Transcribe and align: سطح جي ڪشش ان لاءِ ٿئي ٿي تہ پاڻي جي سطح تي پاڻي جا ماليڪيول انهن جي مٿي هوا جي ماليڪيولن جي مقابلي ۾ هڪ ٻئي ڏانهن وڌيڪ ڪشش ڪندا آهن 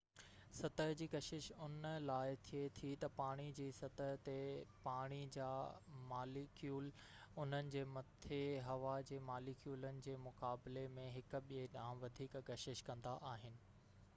سطح 0.59 0.91
جي 0.99 1.05
ڪشش 1.15 1.47
ان 1.65 1.73
لاءِ 2.05 2.37
ٿئي 2.47 2.61
ٿي 2.79 2.89
تہ 3.03 3.07
پاڻي 3.17 3.45
جي 3.59 3.67
سطح 3.79 4.09
تي 4.29 4.35
پاڻي 4.87 5.19
جا 5.35 5.49
ماليڪيول 6.13 6.89
انهن 7.45 7.69
جي 7.77 7.85
مٿي 7.99 8.41
هوا 8.71 8.97
جي 9.11 9.21
ماليڪيولن 9.29 10.03
جي 10.09 10.17
مقابلي 10.25 10.87
۾ 10.97 11.07
هڪ 11.19 11.43
ٻئي 11.53 11.71
ڏانهن 11.77 12.03
وڌيڪ 12.07 12.43
ڪشش 12.51 12.83
ڪندا 12.91 13.15
آهن 13.35 13.63